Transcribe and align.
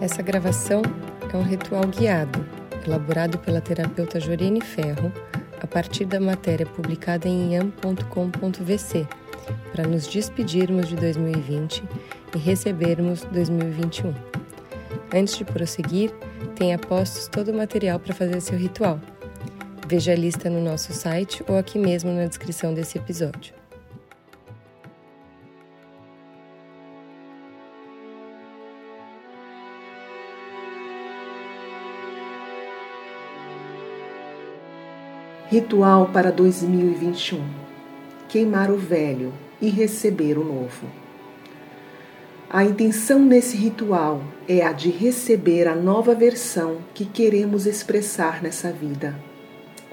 Essa 0.00 0.20
gravação 0.22 0.82
é 1.32 1.36
um 1.36 1.42
ritual 1.42 1.86
guiado, 1.86 2.44
elaborado 2.86 3.38
pela 3.38 3.60
terapeuta 3.60 4.20
Jorene 4.20 4.60
Ferro, 4.60 5.10
a 5.60 5.66
partir 5.66 6.04
da 6.04 6.20
matéria 6.20 6.66
publicada 6.66 7.26
em 7.26 7.54
iam.com.vc, 7.54 9.06
para 9.72 9.86
nos 9.86 10.06
despedirmos 10.06 10.88
de 10.88 10.96
2020 10.96 11.82
e 12.34 12.38
recebermos 12.38 13.22
2021. 13.32 14.14
Antes 15.14 15.38
de 15.38 15.44
prosseguir, 15.44 16.12
tenha 16.54 16.78
postos 16.78 17.26
todo 17.28 17.50
o 17.50 17.56
material 17.56 17.98
para 17.98 18.14
fazer 18.14 18.40
seu 18.40 18.58
ritual. 18.58 19.00
Veja 19.88 20.12
a 20.12 20.16
lista 20.16 20.50
no 20.50 20.60
nosso 20.60 20.92
site 20.92 21.42
ou 21.48 21.56
aqui 21.56 21.78
mesmo 21.78 22.12
na 22.12 22.26
descrição 22.26 22.74
desse 22.74 22.98
episódio. 22.98 23.55
Ritual 35.56 36.10
para 36.12 36.30
2021: 36.30 37.42
queimar 38.28 38.70
o 38.70 38.76
velho 38.76 39.32
e 39.58 39.70
receber 39.70 40.36
o 40.36 40.44
novo. 40.44 40.86
A 42.50 42.62
intenção 42.62 43.20
nesse 43.20 43.56
ritual 43.56 44.20
é 44.46 44.62
a 44.62 44.72
de 44.72 44.90
receber 44.90 45.66
a 45.66 45.74
nova 45.74 46.14
versão 46.14 46.76
que 46.92 47.06
queremos 47.06 47.64
expressar 47.64 48.42
nessa 48.42 48.70
vida, 48.70 49.18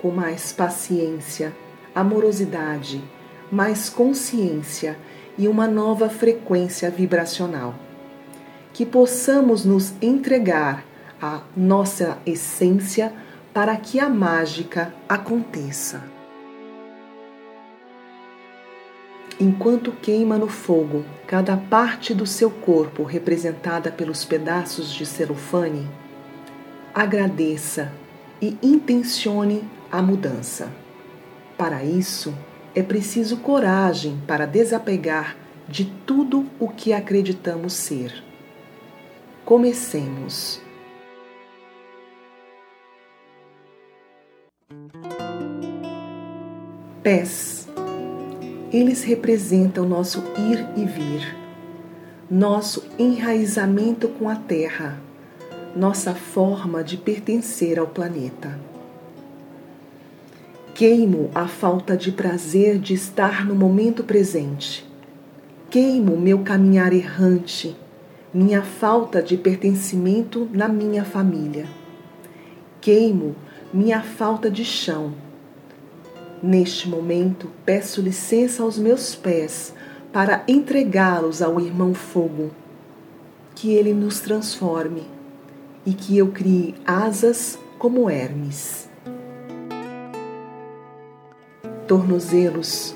com 0.01 0.11
mais 0.11 0.51
paciência, 0.51 1.55
amorosidade, 1.95 3.01
mais 3.49 3.89
consciência 3.89 4.97
e 5.37 5.47
uma 5.47 5.65
nova 5.65 6.09
frequência 6.09 6.91
vibracional. 6.91 7.73
Que 8.73 8.85
possamos 8.85 9.63
nos 9.63 9.93
entregar 10.01 10.83
à 11.21 11.39
nossa 11.55 12.17
essência 12.25 13.13
para 13.53 13.77
que 13.77 13.99
a 13.99 14.09
mágica 14.09 14.93
aconteça. 15.07 16.03
Enquanto 19.39 19.91
queima 19.91 20.37
no 20.37 20.47
fogo 20.47 21.05
cada 21.27 21.55
parte 21.55 22.13
do 22.13 22.25
seu 22.25 22.49
corpo 22.49 23.03
representada 23.03 23.91
pelos 23.91 24.25
pedaços 24.25 24.91
de 24.91 25.05
celofane, 25.05 25.87
agradeça 26.93 27.91
e 28.41 28.57
intencione 28.63 29.63
a 29.91 30.01
mudança. 30.01 30.69
Para 31.57 31.83
isso, 31.83 32.33
é 32.73 32.81
preciso 32.81 33.37
coragem 33.37 34.21
para 34.25 34.47
desapegar 34.47 35.35
de 35.67 35.85
tudo 36.05 36.47
o 36.59 36.67
que 36.69 36.91
acreditamos 36.91 37.73
ser. 37.73 38.23
Comecemos. 39.45 40.61
Pés. 47.03 47.67
Eles 48.71 49.03
representam 49.03 49.85
nosso 49.85 50.23
ir 50.37 50.65
e 50.77 50.85
vir, 50.85 51.35
nosso 52.31 52.81
enraizamento 52.97 54.07
com 54.07 54.29
a 54.29 54.37
terra, 54.37 55.01
nossa 55.75 56.15
forma 56.15 56.81
de 56.81 56.95
pertencer 56.95 57.77
ao 57.77 57.87
planeta. 57.87 58.57
Queimo 60.73 61.29
a 61.35 61.45
falta 61.45 61.97
de 61.97 62.09
prazer 62.09 62.79
de 62.79 62.93
estar 62.93 63.45
no 63.45 63.53
momento 63.53 64.05
presente. 64.05 64.89
Queimo 65.69 66.17
meu 66.17 66.39
caminhar 66.39 66.93
errante, 66.93 67.75
minha 68.33 68.61
falta 68.61 69.21
de 69.21 69.35
pertencimento 69.35 70.49
na 70.53 70.69
minha 70.69 71.03
família. 71.03 71.65
Queimo 72.79 73.35
minha 73.73 74.01
falta 74.01 74.49
de 74.49 74.63
chão. 74.63 75.22
Neste 76.45 76.89
momento, 76.89 77.49
peço 77.63 78.01
licença 78.01 78.63
aos 78.63 78.77
meus 78.77 79.15
pés 79.15 79.73
para 80.11 80.43
entregá-los 80.45 81.41
ao 81.41 81.57
irmão 81.57 81.93
fogo, 81.93 82.51
que 83.55 83.71
ele 83.71 83.93
nos 83.93 84.19
transforme 84.19 85.03
e 85.85 85.93
que 85.93 86.17
eu 86.17 86.33
crie 86.33 86.75
asas 86.85 87.57
como 87.79 88.09
Hermes. 88.09 88.89
Tornozelos 91.87 92.93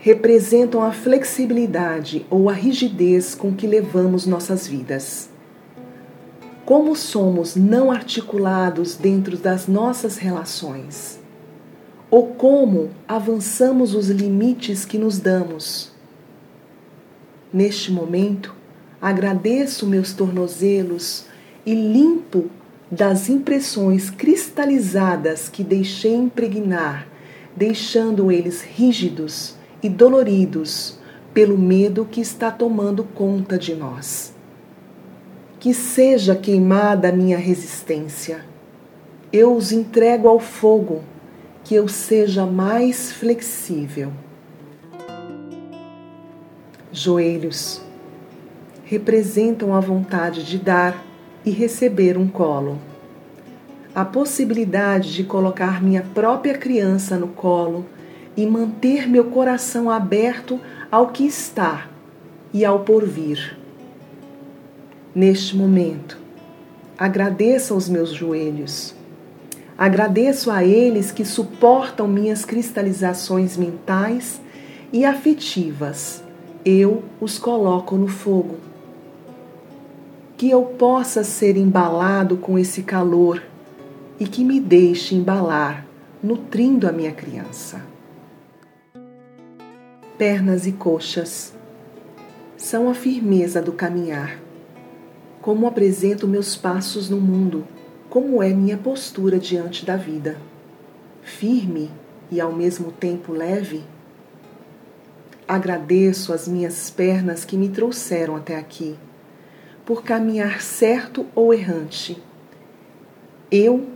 representam 0.00 0.82
a 0.82 0.90
flexibilidade 0.90 2.26
ou 2.28 2.50
a 2.50 2.52
rigidez 2.52 3.32
com 3.32 3.54
que 3.54 3.68
levamos 3.68 4.26
nossas 4.26 4.66
vidas. 4.66 5.30
Como 6.64 6.96
somos 6.96 7.54
não 7.54 7.92
articulados 7.92 8.96
dentro 8.96 9.36
das 9.36 9.68
nossas 9.68 10.16
relações? 10.16 11.21
Ou 12.12 12.28
como 12.28 12.90
avançamos 13.08 13.94
os 13.94 14.10
limites 14.10 14.84
que 14.84 14.98
nos 14.98 15.18
damos? 15.18 15.90
Neste 17.52 17.90
momento, 17.90 18.54
agradeço 19.00 19.86
meus 19.86 20.12
tornozelos 20.12 21.24
e 21.66 21.74
limpo 21.74 22.50
das 22.90 23.28
impressões 23.28 24.10
cristalizadas 24.10 25.48
que 25.48 25.64
deixei 25.64 26.14
impregnar, 26.14 27.08
deixando 27.56 28.30
eles 28.30 28.60
rígidos 28.60 29.56
e 29.82 29.88
doloridos 29.88 30.98
pelo 31.32 31.56
medo 31.56 32.06
que 32.08 32.20
está 32.20 32.50
tomando 32.50 33.02
conta 33.02 33.58
de 33.58 33.74
nós 33.74 34.32
que 35.62 35.72
seja 35.72 36.34
queimada 36.34 37.08
a 37.08 37.12
minha 37.12 37.38
resistência. 37.38 38.44
Eu 39.32 39.54
os 39.54 39.70
entrego 39.70 40.26
ao 40.26 40.40
fogo, 40.40 41.04
que 41.64 41.74
eu 41.74 41.88
seja 41.88 42.44
mais 42.44 43.12
flexível. 43.12 44.12
Joelhos 46.92 47.80
representam 48.84 49.74
a 49.74 49.80
vontade 49.80 50.44
de 50.44 50.58
dar 50.58 51.04
e 51.44 51.50
receber 51.50 52.18
um 52.18 52.28
colo. 52.28 52.78
A 53.94 54.04
possibilidade 54.04 55.14
de 55.14 55.24
colocar 55.24 55.82
minha 55.82 56.02
própria 56.02 56.56
criança 56.56 57.16
no 57.16 57.28
colo 57.28 57.86
e 58.36 58.46
manter 58.46 59.08
meu 59.08 59.26
coração 59.26 59.90
aberto 59.90 60.60
ao 60.90 61.08
que 61.08 61.24
está 61.24 61.88
e 62.52 62.64
ao 62.64 62.80
porvir 62.80 63.56
neste 65.14 65.56
momento. 65.56 66.18
Agradeço 66.98 67.74
aos 67.74 67.88
meus 67.88 68.10
joelhos. 68.10 68.94
Agradeço 69.76 70.50
a 70.50 70.64
eles 70.64 71.10
que 71.10 71.24
suportam 71.24 72.06
minhas 72.06 72.44
cristalizações 72.44 73.56
mentais 73.56 74.40
e 74.92 75.04
afetivas. 75.04 76.22
Eu 76.64 77.02
os 77.20 77.38
coloco 77.38 77.96
no 77.96 78.08
fogo. 78.08 78.56
Que 80.36 80.50
eu 80.50 80.62
possa 80.62 81.24
ser 81.24 81.56
embalado 81.56 82.36
com 82.36 82.58
esse 82.58 82.82
calor 82.82 83.42
e 84.18 84.26
que 84.26 84.44
me 84.44 84.60
deixe 84.60 85.14
embalar, 85.14 85.86
nutrindo 86.22 86.88
a 86.88 86.92
minha 86.92 87.12
criança. 87.12 87.82
Pernas 90.18 90.66
e 90.66 90.72
coxas 90.72 91.52
são 92.56 92.88
a 92.88 92.94
firmeza 92.94 93.60
do 93.60 93.72
caminhar 93.72 94.38
como 95.42 95.66
apresento 95.66 96.28
meus 96.28 96.56
passos 96.56 97.10
no 97.10 97.20
mundo, 97.20 97.66
como 98.12 98.42
é 98.42 98.50
minha 98.50 98.76
postura 98.76 99.38
diante 99.38 99.86
da 99.86 99.96
vida. 99.96 100.36
Firme 101.22 101.90
e 102.30 102.42
ao 102.42 102.52
mesmo 102.52 102.92
tempo 102.92 103.32
leve? 103.32 103.82
Agradeço 105.48 106.30
as 106.30 106.46
minhas 106.46 106.90
pernas 106.90 107.42
que 107.42 107.56
me 107.56 107.70
trouxeram 107.70 108.36
até 108.36 108.58
aqui, 108.58 108.98
por 109.86 110.04
caminhar 110.04 110.60
certo 110.60 111.24
ou 111.34 111.54
errante. 111.54 112.22
Eu 113.50 113.88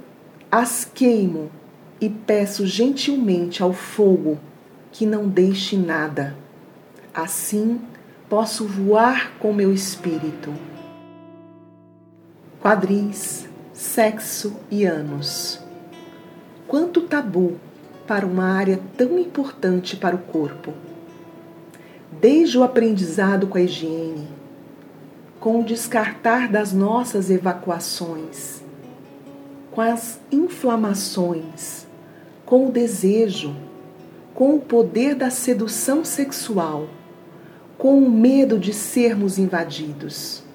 as 0.50 0.86
queimo 0.86 1.50
e 2.00 2.08
peço 2.08 2.66
gentilmente 2.66 3.62
ao 3.62 3.74
fogo 3.74 4.38
que 4.92 5.04
não 5.04 5.28
deixe 5.28 5.76
nada. 5.76 6.34
Assim 7.12 7.78
posso 8.30 8.66
voar 8.66 9.36
com 9.38 9.52
meu 9.52 9.74
espírito 9.74 10.54
quadris, 12.62 13.46
sexo 13.76 14.56
e 14.70 14.86
anos. 14.86 15.60
Quanto 16.66 17.02
tabu 17.02 17.58
para 18.06 18.24
uma 18.24 18.44
área 18.44 18.80
tão 18.96 19.18
importante 19.18 19.96
para 19.96 20.16
o 20.16 20.20
corpo. 20.20 20.72
Desde 22.10 22.56
o 22.56 22.62
aprendizado 22.62 23.46
com 23.46 23.58
a 23.58 23.60
higiene, 23.60 24.28
com 25.38 25.60
o 25.60 25.64
descartar 25.64 26.50
das 26.50 26.72
nossas 26.72 27.28
evacuações, 27.28 28.62
com 29.70 29.82
as 29.82 30.18
inflamações, 30.32 31.86
com 32.46 32.68
o 32.68 32.72
desejo, 32.72 33.54
com 34.32 34.54
o 34.54 34.60
poder 34.60 35.14
da 35.14 35.28
sedução 35.28 36.02
sexual, 36.02 36.88
com 37.76 37.98
o 37.98 38.10
medo 38.10 38.58
de 38.58 38.72
sermos 38.72 39.36
invadidos 39.38 40.45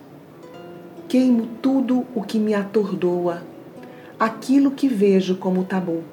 Queimo 1.12 1.46
tudo 1.62 2.06
o 2.16 2.24
que 2.24 2.40
me 2.40 2.54
atordoa, 2.54 3.44
aquilo 4.18 4.72
que 4.72 4.88
vejo 4.88 5.36
como 5.36 5.66
tabu, 5.66 6.06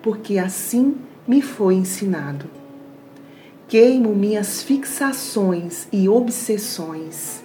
porque 0.00 0.38
assim 0.38 0.98
me 1.26 1.42
foi 1.42 1.74
ensinado. 1.74 2.46
Queimo 3.66 4.14
minhas 4.14 4.62
fixações 4.62 5.88
e 5.92 6.08
obsessões. 6.08 7.42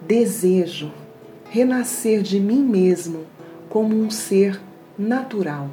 Desejo 0.00 0.92
renascer 1.50 2.22
de 2.22 2.38
mim 2.38 2.62
mesmo 2.62 3.24
como 3.68 3.96
um 3.96 4.12
ser 4.12 4.60
natural. 4.96 5.70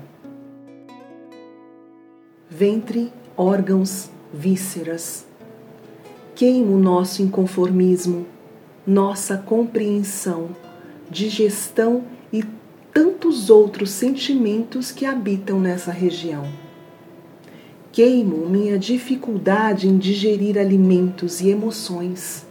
Ventre, 2.49 3.13
órgãos, 3.37 4.09
vísceras. 4.33 5.27
Queimo 6.33 6.75
nosso 6.79 7.21
inconformismo, 7.21 8.25
nossa 8.87 9.35
compreensão, 9.37 10.49
digestão 11.11 12.05
e 12.31 12.41
tantos 12.93 13.49
outros 13.49 13.89
sentimentos 13.89 14.93
que 14.93 15.05
habitam 15.05 15.59
nessa 15.59 15.91
região. 15.91 16.47
Queimo 17.91 18.47
minha 18.47 18.79
dificuldade 18.79 19.89
em 19.89 19.97
digerir 19.97 20.57
alimentos 20.57 21.41
e 21.41 21.49
emoções, 21.49 22.45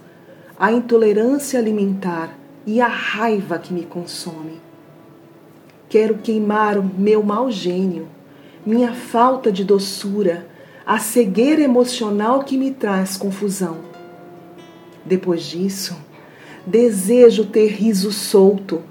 a 0.59 0.71
intolerância 0.71 1.59
alimentar 1.59 2.37
e 2.67 2.79
a 2.81 2.87
raiva 2.87 3.57
que 3.57 3.73
me 3.73 3.83
consome. 3.83 4.61
Quero 5.89 6.17
queimar 6.19 6.77
o 6.77 6.83
meu 6.83 7.23
mau 7.23 7.49
gênio, 7.49 8.07
minha 8.65 8.93
falta 8.93 9.51
de 9.51 9.63
doçura, 9.63 10.47
a 10.85 10.99
cegueira 10.99 11.61
emocional 11.61 12.43
que 12.43 12.57
me 12.57 12.71
traz 12.71 13.17
confusão. 13.17 13.77
Depois 15.05 15.43
disso, 15.43 15.95
desejo 16.67 17.45
ter 17.45 17.67
riso 17.67 18.11
solto 18.11 18.83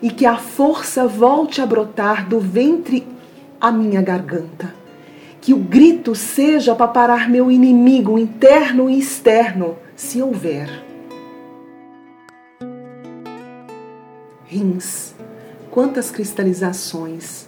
e 0.00 0.10
que 0.10 0.24
a 0.24 0.38
força 0.38 1.06
volte 1.06 1.60
a 1.60 1.66
brotar 1.66 2.26
do 2.26 2.40
ventre 2.40 3.06
à 3.60 3.70
minha 3.70 4.00
garganta. 4.00 4.74
Que 5.40 5.52
o 5.52 5.58
grito 5.58 6.14
seja 6.14 6.74
para 6.74 6.88
parar 6.88 7.28
meu 7.28 7.50
inimigo 7.50 8.18
interno 8.18 8.88
e 8.88 8.98
externo, 8.98 9.76
se 9.94 10.22
houver. 10.22 10.68
Rins, 14.46 15.14
quantas 15.70 16.10
cristalizações, 16.10 17.46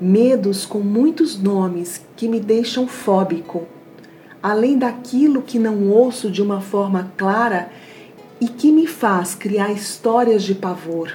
medos 0.00 0.66
com 0.66 0.80
muitos 0.80 1.40
nomes 1.40 2.04
que 2.16 2.28
me 2.28 2.40
deixam 2.40 2.88
fóbico, 2.88 3.66
além 4.42 4.76
daquilo 4.76 5.42
que 5.42 5.58
não 5.58 5.88
ouço 5.90 6.30
de 6.30 6.42
uma 6.42 6.60
forma 6.60 7.12
clara 7.16 7.70
e 8.40 8.48
que 8.48 8.72
me 8.72 8.86
faz 8.86 9.34
criar 9.34 9.70
histórias 9.70 10.42
de 10.42 10.54
pavor, 10.54 11.12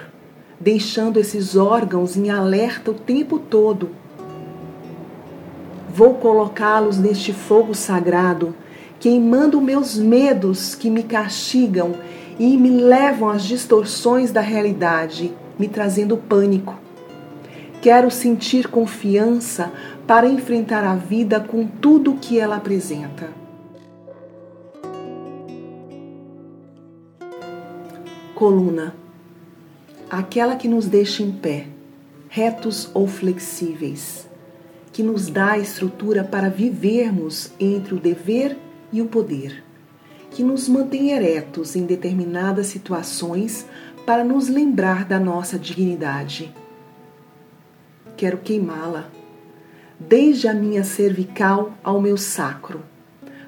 deixando 0.59 1.19
esses 1.19 1.55
órgãos 1.55 2.15
em 2.15 2.29
alerta 2.29 2.91
o 2.91 2.93
tempo 2.93 3.39
todo. 3.39 3.89
Vou 5.89 6.15
colocá-los 6.15 6.97
neste 6.97 7.33
fogo 7.33 7.73
sagrado, 7.73 8.53
queimando 8.99 9.61
meus 9.61 9.97
medos 9.97 10.75
que 10.75 10.89
me 10.89 11.03
castigam 11.03 11.95
e 12.37 12.57
me 12.57 12.69
levam 12.69 13.29
às 13.29 13.43
distorções 13.43 14.31
da 14.31 14.41
realidade, 14.41 15.33
me 15.57 15.67
trazendo 15.67 16.17
pânico. 16.17 16.75
Quero 17.81 18.11
sentir 18.11 18.67
confiança 18.67 19.71
para 20.05 20.27
enfrentar 20.27 20.83
a 20.83 20.95
vida 20.95 21.39
com 21.39 21.65
tudo 21.65 22.11
o 22.11 22.17
que 22.17 22.39
ela 22.39 22.57
apresenta. 22.57 23.44
Coluna 28.35 28.93
aquela 30.09 30.55
que 30.55 30.67
nos 30.67 30.87
deixa 30.87 31.23
em 31.23 31.31
pé, 31.31 31.67
retos 32.29 32.91
ou 32.93 33.07
flexíveis, 33.07 34.29
que 34.93 35.01
nos 35.01 35.27
dá 35.27 35.53
a 35.53 35.57
estrutura 35.57 36.23
para 36.23 36.49
vivermos 36.49 37.51
entre 37.59 37.95
o 37.95 37.99
dever 37.99 38.55
e 38.93 39.01
o 39.01 39.07
poder 39.07 39.65
que 40.35 40.43
nos 40.43 40.67
mantém 40.67 41.11
eretos 41.11 41.77
em 41.77 41.85
determinadas 41.85 42.67
situações 42.67 43.65
para 44.05 44.21
nos 44.21 44.49
lembrar 44.49 45.05
da 45.05 45.17
nossa 45.17 45.57
dignidade. 45.57 46.53
Quero 48.17 48.39
queimá-la, 48.39 49.09
desde 49.97 50.49
a 50.49 50.53
minha 50.53 50.83
cervical 50.83 51.71
ao 51.81 52.01
meu 52.01 52.17
sacro, 52.17 52.83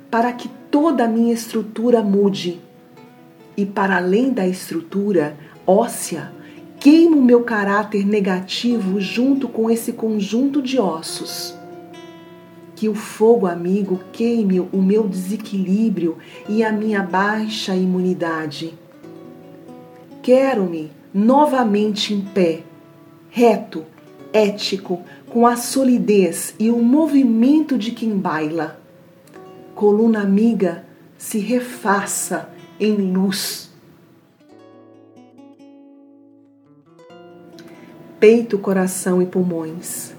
para 0.09 0.31
que 0.31 0.47
toda 0.71 1.03
a 1.03 1.09
minha 1.09 1.33
estrutura 1.33 2.01
mude. 2.01 2.61
E 3.57 3.65
para 3.65 3.97
além 3.97 4.31
da 4.31 4.47
estrutura 4.47 5.35
óssea, 5.65 6.31
queimo 6.79 7.21
meu 7.21 7.41
caráter 7.43 8.05
negativo 8.05 9.01
junto 9.01 9.49
com 9.49 9.69
esse 9.69 9.91
conjunto 9.91 10.61
de 10.61 10.79
ossos 10.79 11.57
que 12.77 12.87
o 12.87 12.93
fogo 12.93 13.47
amigo 13.47 13.99
queime 14.13 14.59
o 14.59 14.77
meu 14.77 15.07
desequilíbrio 15.07 16.17
e 16.47 16.63
a 16.63 16.71
minha 16.71 17.01
baixa 17.01 17.75
imunidade. 17.75 18.77
Quero-me 20.21 20.91
novamente 21.11 22.13
em 22.13 22.21
pé, 22.21 22.61
reto, 23.31 23.83
ético, 24.31 25.01
com 25.27 25.47
a 25.47 25.55
solidez 25.57 26.53
e 26.59 26.69
o 26.69 26.77
movimento 26.77 27.79
de 27.79 27.89
quem 27.89 28.15
baila. 28.15 28.79
Coluna 29.73 30.21
amiga 30.21 30.85
se 31.17 31.39
refaça 31.39 32.47
em 32.79 32.95
luz. 32.95 33.69
Peito, 38.19 38.57
coração 38.57 39.21
e 39.21 39.25
pulmões. 39.25 40.13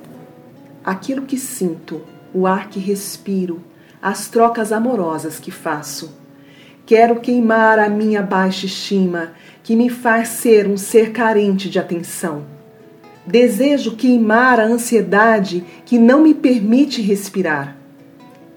Aquilo 0.85 1.23
que 1.23 1.37
sinto 1.37 2.03
o 2.33 2.47
ar 2.47 2.69
que 2.69 2.79
respiro, 2.79 3.63
as 4.01 4.29
trocas 4.29 4.73
amorosas 4.73 5.39
que 5.41 5.51
faço. 5.51 6.17
Quero 6.87 7.21
queimar 7.21 7.79
a 7.79 7.89
minha 7.89 8.23
baixa 8.23 8.67
estima, 8.67 9.33
que 9.63 9.77
me 9.77 9.91
faz 9.91 10.29
ser 10.29 10.67
um 10.67 10.77
ser 10.77 11.13
carente 11.13 11.69
de 11.69 11.79
atenção. 11.79 12.45
Desejo 13.27 13.95
queimar 13.95 14.59
a 14.59 14.65
ansiedade 14.65 15.63
que 15.85 15.99
não 15.99 16.23
me 16.23 16.33
permite 16.33 17.03
respirar. 17.03 17.77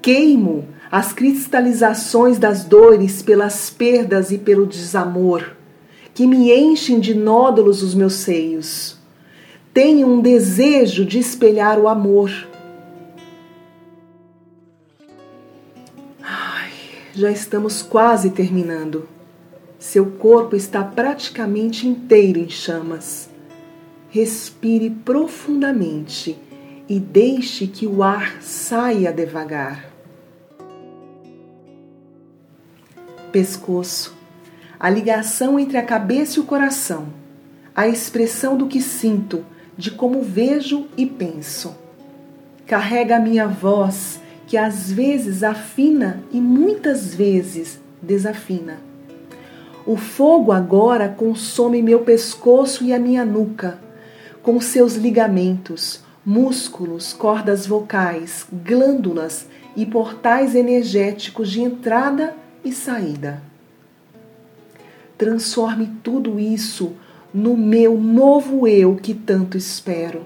Queimo 0.01 0.65
as 0.91 1.13
cristalizações 1.13 2.37
das 2.37 2.65
dores 2.65 3.21
pelas 3.21 3.69
perdas 3.69 4.31
e 4.31 4.37
pelo 4.37 4.65
desamor, 4.65 5.55
que 6.13 6.27
me 6.27 6.51
enchem 6.51 6.99
de 6.99 7.13
nódulos 7.13 7.81
os 7.81 7.95
meus 7.95 8.15
seios. 8.15 8.97
Tenho 9.73 10.07
um 10.07 10.19
desejo 10.19 11.05
de 11.05 11.17
espelhar 11.17 11.79
o 11.79 11.87
amor 11.87 12.51
já 17.13 17.29
estamos 17.29 17.81
quase 17.81 18.29
terminando. 18.31 19.07
Seu 19.77 20.05
corpo 20.05 20.55
está 20.55 20.83
praticamente 20.83 21.87
inteiro 21.87 22.39
em 22.39 22.49
chamas. 22.49 23.29
Respire 24.09 24.89
profundamente 24.89 26.37
e 26.87 26.99
deixe 26.99 27.67
que 27.67 27.85
o 27.85 28.01
ar 28.01 28.41
saia 28.41 29.11
devagar. 29.11 29.90
Pescoço 33.31 34.21
a 34.81 34.89
ligação 34.89 35.59
entre 35.59 35.77
a 35.77 35.83
cabeça 35.83 36.39
e 36.39 36.41
o 36.41 36.43
coração, 36.43 37.05
a 37.75 37.87
expressão 37.87 38.57
do 38.57 38.65
que 38.65 38.81
sinto, 38.81 39.45
de 39.77 39.91
como 39.91 40.23
vejo 40.23 40.87
e 40.97 41.05
penso. 41.05 41.75
Carrega 42.65 43.17
a 43.17 43.19
minha 43.19 43.47
voz 43.47 44.19
que 44.47 44.57
às 44.57 44.91
vezes 44.91 45.43
afina 45.43 46.23
e 46.31 46.41
muitas 46.41 47.13
vezes 47.13 47.79
desafina. 48.01 48.79
O 49.85 49.95
fogo 49.95 50.51
agora 50.51 51.07
consome 51.07 51.79
meu 51.83 51.99
pescoço 51.99 52.83
e 52.83 52.91
a 52.91 52.97
minha 52.97 53.23
nuca, 53.23 53.79
com 54.41 54.59
seus 54.59 54.95
ligamentos, 54.95 56.01
músculos, 56.25 57.13
cordas 57.13 57.67
vocais, 57.67 58.47
glândulas 58.51 59.45
e 59.75 59.85
portais 59.85 60.55
energéticos 60.55 61.51
de 61.51 61.61
entrada 61.61 62.40
e 62.63 62.71
saída. 62.71 63.41
Transforme 65.17 65.89
tudo 66.03 66.39
isso 66.39 66.93
no 67.33 67.55
meu 67.55 67.99
novo 67.99 68.67
eu 68.67 68.95
que 68.95 69.13
tanto 69.13 69.57
espero 69.57 70.25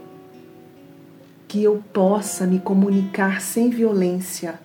que 1.47 1.63
eu 1.63 1.83
possa 1.93 2.45
me 2.45 2.59
comunicar 2.59 3.41
sem 3.41 3.69
violência 3.69 4.59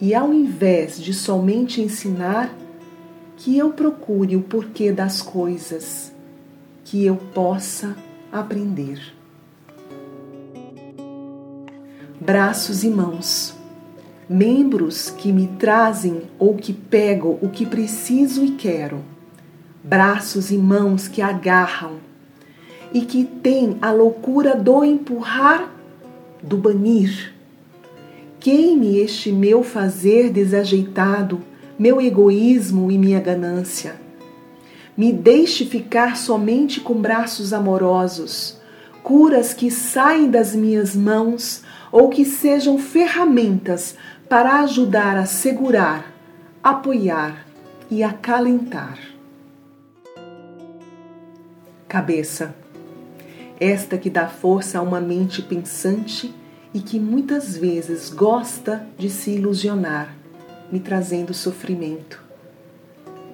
e, 0.00 0.14
ao 0.14 0.32
invés 0.32 1.00
de 1.00 1.14
somente 1.14 1.80
ensinar, 1.80 2.54
que 3.36 3.56
eu 3.56 3.72
procure 3.72 4.36
o 4.36 4.42
porquê 4.42 4.92
das 4.92 5.22
coisas, 5.22 6.12
que 6.84 7.04
eu 7.04 7.16
possa 7.16 7.96
aprender. 8.32 9.00
Braços 12.20 12.82
e 12.82 12.90
mãos, 12.90 13.54
membros 14.28 15.08
que 15.08 15.32
me 15.32 15.46
trazem 15.58 16.22
ou 16.38 16.54
que 16.54 16.72
pego 16.72 17.38
o 17.40 17.48
que 17.48 17.64
preciso 17.64 18.44
e 18.44 18.50
quero, 18.50 19.02
braços 19.82 20.50
e 20.50 20.58
mãos 20.58 21.08
que 21.08 21.22
agarram 21.22 21.96
e 22.92 23.02
que 23.02 23.24
têm 23.24 23.78
a 23.80 23.90
loucura 23.90 24.54
do 24.54 24.84
empurrar, 24.84 25.72
do 26.42 26.56
banir. 26.56 27.32
Queime 28.38 28.98
este 28.98 29.32
meu 29.32 29.62
fazer 29.62 30.30
desajeitado, 30.30 31.40
meu 31.78 32.00
egoísmo 32.00 32.90
e 32.90 32.98
minha 32.98 33.20
ganância. 33.20 33.96
Me 34.96 35.12
deixe 35.12 35.64
ficar 35.64 36.16
somente 36.16 36.80
com 36.80 36.94
braços 36.94 37.52
amorosos, 37.52 38.58
curas 39.02 39.54
que 39.54 39.70
saem 39.70 40.30
das 40.30 40.54
minhas 40.54 40.94
mãos 40.94 41.62
ou 41.90 42.08
que 42.08 42.24
sejam 42.24 42.78
ferramentas 42.78 43.96
para 44.28 44.60
ajudar 44.60 45.16
a 45.16 45.24
segurar, 45.24 46.12
apoiar 46.62 47.46
e 47.90 48.02
acalentar. 48.02 48.98
Cabeça. 51.88 52.54
Esta 53.58 53.96
que 53.96 54.10
dá 54.10 54.28
força 54.28 54.78
a 54.78 54.82
uma 54.82 55.00
mente 55.00 55.40
pensante 55.40 56.34
e 56.74 56.80
que 56.80 57.00
muitas 57.00 57.56
vezes 57.56 58.10
gosta 58.10 58.86
de 58.98 59.08
se 59.08 59.30
ilusionar, 59.30 60.14
me 60.70 60.78
trazendo 60.78 61.32
sofrimento. 61.32 62.22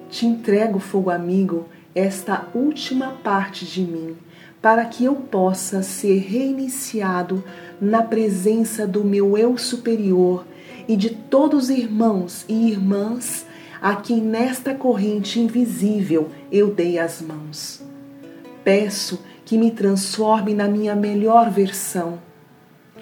Te 0.09 0.25
entrego, 0.25 0.79
fogo 0.79 1.09
amigo, 1.09 1.67
esta 1.93 2.47
última 2.55 3.11
parte 3.21 3.65
de 3.65 3.81
mim, 3.81 4.15
para 4.61 4.85
que 4.85 5.03
eu 5.03 5.15
possa 5.15 5.83
ser 5.83 6.19
reiniciado 6.19 7.43
na 7.81 8.01
presença 8.01 8.87
do 8.87 9.03
meu 9.03 9.37
eu 9.37 9.57
superior 9.57 10.45
e 10.87 10.95
de 10.95 11.09
todos 11.09 11.65
os 11.65 11.69
irmãos 11.69 12.45
e 12.47 12.69
irmãs 12.69 13.45
a 13.81 13.95
quem 13.95 14.21
nesta 14.21 14.73
corrente 14.73 15.39
invisível 15.39 16.31
eu 16.51 16.73
dei 16.73 16.97
as 16.97 17.21
mãos. 17.21 17.83
Peço 18.63 19.23
que 19.45 19.57
me 19.57 19.71
transforme 19.71 20.53
na 20.53 20.67
minha 20.67 20.95
melhor 20.95 21.51
versão. 21.51 22.19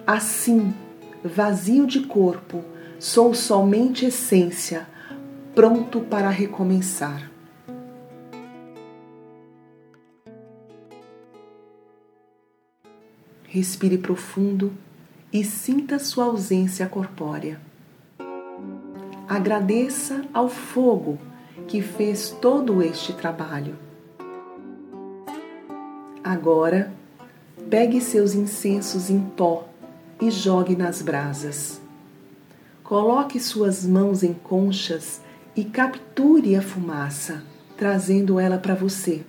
Assim, 0.06 0.74
vazio 1.24 1.88
de 1.88 2.02
corpo, 2.02 2.64
sou 3.00 3.34
somente 3.34 4.06
essência, 4.06 4.88
pronto 5.56 6.02
para 6.02 6.30
recomeçar. 6.30 7.32
Respire 13.48 13.98
profundo 13.98 14.74
e 15.32 15.44
sinta 15.44 15.98
sua 16.00 16.26
ausência 16.26 16.88
corpórea. 16.88 17.62
Agradeça 19.34 20.22
ao 20.32 20.48
fogo 20.48 21.18
que 21.68 21.82
fez 21.82 22.30
todo 22.40 22.84
este 22.84 23.14
trabalho. 23.14 23.76
Agora, 26.24 26.94
pegue 27.68 28.00
seus 28.00 28.36
incensos 28.36 29.10
em 29.10 29.20
pó 29.20 29.68
e 30.22 30.30
jogue 30.30 30.76
nas 30.76 31.02
brasas. 31.02 31.82
Coloque 32.84 33.40
suas 33.40 33.84
mãos 33.84 34.22
em 34.22 34.36
conchas 34.36 35.20
e 35.56 35.64
capture 35.64 36.56
a 36.56 36.62
fumaça, 36.62 37.42
trazendo 37.76 38.40
ela 38.40 38.60
para 38.60 38.76
você. 38.76 39.24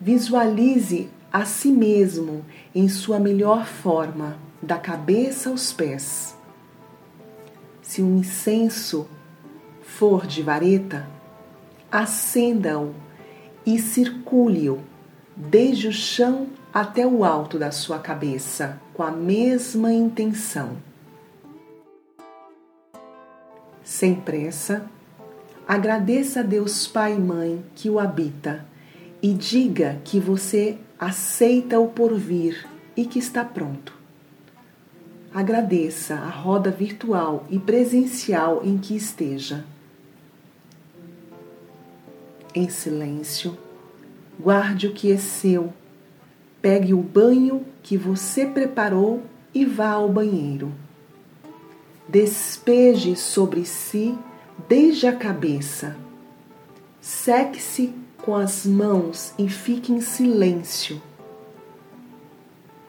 Visualize 0.00 1.10
a 1.32 1.44
si 1.44 1.72
mesmo 1.72 2.44
em 2.72 2.88
sua 2.88 3.18
melhor 3.18 3.66
forma, 3.66 4.38
da 4.62 4.78
cabeça 4.78 5.50
aos 5.50 5.72
pés. 5.72 6.38
Se 7.90 8.00
um 8.00 8.18
incenso 8.18 9.08
for 9.82 10.24
de 10.24 10.44
vareta, 10.44 11.08
acenda-o 11.90 12.94
e 13.66 13.80
circule-o 13.80 14.78
desde 15.34 15.88
o 15.88 15.92
chão 15.92 16.46
até 16.72 17.04
o 17.04 17.24
alto 17.24 17.58
da 17.58 17.72
sua 17.72 17.98
cabeça, 17.98 18.80
com 18.94 19.02
a 19.02 19.10
mesma 19.10 19.92
intenção. 19.92 20.76
Sem 23.82 24.14
pressa, 24.14 24.88
agradeça 25.66 26.38
a 26.38 26.44
Deus 26.44 26.86
Pai 26.86 27.16
e 27.16 27.18
Mãe 27.18 27.64
que 27.74 27.90
o 27.90 27.98
habita 27.98 28.64
e 29.20 29.34
diga 29.34 30.00
que 30.04 30.20
você 30.20 30.78
aceita 30.96 31.80
o 31.80 31.88
porvir 31.88 32.68
e 32.96 33.04
que 33.04 33.18
está 33.18 33.44
pronto. 33.44 33.99
Agradeça 35.32 36.14
a 36.14 36.28
roda 36.28 36.72
virtual 36.72 37.44
e 37.48 37.56
presencial 37.56 38.62
em 38.64 38.76
que 38.76 38.96
esteja. 38.96 39.64
Em 42.52 42.68
silêncio, 42.68 43.56
guarde 44.40 44.88
o 44.88 44.92
que 44.92 45.12
é 45.12 45.16
seu, 45.16 45.72
pegue 46.60 46.92
o 46.92 47.00
banho 47.00 47.64
que 47.80 47.96
você 47.96 48.44
preparou 48.44 49.22
e 49.54 49.64
vá 49.64 49.90
ao 49.90 50.08
banheiro. 50.08 50.72
Despeje 52.08 53.14
sobre 53.14 53.64
si 53.64 54.18
desde 54.68 55.06
a 55.06 55.14
cabeça. 55.14 55.96
Seque-se 57.00 57.94
com 58.18 58.34
as 58.34 58.66
mãos 58.66 59.32
e 59.38 59.48
fique 59.48 59.92
em 59.92 60.00
silêncio. 60.00 61.00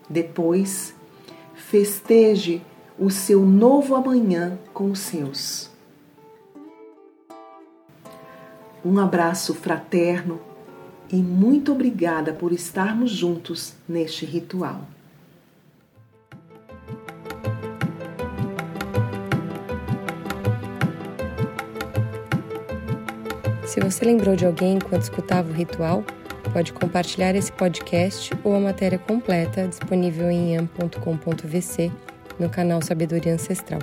Depois, 0.10 0.96
Festeje 1.72 2.62
o 3.00 3.10
seu 3.10 3.46
novo 3.46 3.96
amanhã 3.96 4.60
com 4.74 4.92
os 4.92 5.00
seus. 5.00 5.72
Um 8.84 9.00
abraço 9.00 9.54
fraterno 9.54 10.42
e 11.10 11.16
muito 11.16 11.72
obrigada 11.72 12.34
por 12.34 12.52
estarmos 12.52 13.10
juntos 13.10 13.74
neste 13.88 14.26
ritual. 14.26 14.82
Se 23.66 23.80
você 23.80 24.04
lembrou 24.04 24.36
de 24.36 24.46
alguém 24.46 24.76
enquanto 24.76 25.04
escutava 25.04 25.50
o 25.50 25.54
ritual, 25.54 26.04
pode 26.50 26.74
compartilhar 26.74 27.36
esse 27.36 27.52
podcast 27.52 28.32
ou 28.44 28.56
a 28.56 28.60
matéria 28.60 28.98
completa 28.98 29.68
disponível 29.68 30.30
em 30.30 30.58
am.com.vc 30.58 31.92
no 32.40 32.50
canal 32.50 32.82
Sabedoria 32.82 33.34
Ancestral. 33.34 33.82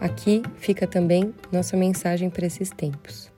Aqui 0.00 0.42
fica 0.56 0.86
também 0.86 1.34
nossa 1.52 1.76
mensagem 1.76 2.28
para 2.30 2.46
esses 2.46 2.70
tempos. 2.70 3.32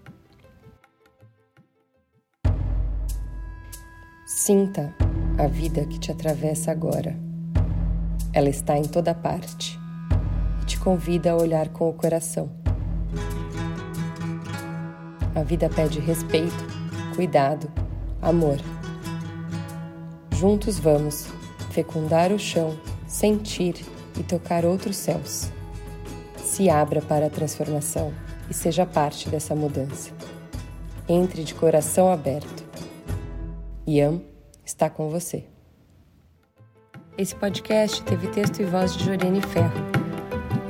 Sinta 4.27 4.95
a 5.39 5.47
vida 5.47 5.85
que 5.87 5.99
te 5.99 6.11
atravessa 6.11 6.71
agora. 6.71 7.17
Ela 8.33 8.49
está 8.49 8.77
em 8.77 8.85
toda 8.85 9.15
parte 9.15 9.79
e 10.63 10.67
te 10.67 10.79
convida 10.79 11.31
a 11.31 11.37
olhar 11.37 11.69
com 11.69 11.89
o 11.89 11.95
coração. 11.95 12.51
A 15.35 15.43
vida 15.43 15.69
pede 15.69 16.01
respeito 16.01 16.86
cuidado, 17.17 17.73
amor. 18.21 18.59
Juntos 20.31 20.79
vamos 20.79 21.27
fecundar 21.71 22.31
o 22.31 22.39
chão, 22.39 22.79
sentir 23.09 23.75
e 24.21 24.23
tocar 24.23 24.67
outros 24.67 24.97
céus. 24.97 25.51
Se 26.37 26.69
abra 26.69 27.01
para 27.01 27.27
a 27.27 27.31
transformação 27.31 28.13
e 28.51 28.55
seja 28.55 28.85
parte 28.85 29.31
dessa 29.31 29.55
mudança. 29.55 30.11
Entre 31.09 31.43
de 31.43 31.55
coração 31.55 32.13
aberto. 32.13 32.65
Yam 33.89 34.21
está 34.63 34.91
com 34.91 35.09
você. 35.09 35.45
Esse 37.17 37.35
podcast 37.35 38.03
teve 38.03 38.27
texto 38.29 38.61
e 38.61 38.65
voz 38.65 38.95
de 38.95 39.05
Jorene 39.05 39.41
Ferro, 39.41 39.81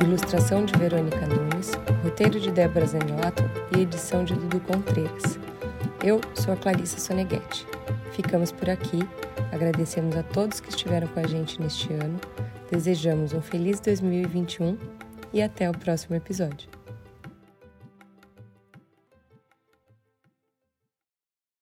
ilustração 0.00 0.64
de 0.64 0.78
Verônica 0.78 1.26
Nunes, 1.26 1.72
roteiro 2.04 2.38
de 2.38 2.52
Débora 2.52 2.86
Zanotto 2.86 3.42
e 3.76 3.80
edição 3.80 4.24
de 4.24 4.34
Dudu 4.34 4.60
Contreiras. 4.60 5.40
Eu 6.06 6.20
sou 6.36 6.54
a 6.54 6.56
Clarissa 6.56 7.00
Soneghetti. 7.00 7.66
Ficamos 8.12 8.52
por 8.52 8.70
aqui. 8.70 9.00
Agradecemos 9.50 10.16
a 10.16 10.22
todos 10.22 10.60
que 10.60 10.68
estiveram 10.68 11.08
com 11.08 11.18
a 11.18 11.26
gente 11.26 11.60
neste 11.60 11.92
ano. 11.94 12.20
Desejamos 12.70 13.32
um 13.32 13.40
feliz 13.40 13.80
2021 13.80 14.78
e 15.32 15.42
até 15.42 15.68
o 15.68 15.76
próximo 15.76 16.14
episódio. 16.14 16.75